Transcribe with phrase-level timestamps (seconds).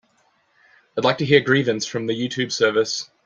[0.97, 3.07] I'd like to hear Grievance from the Youtube service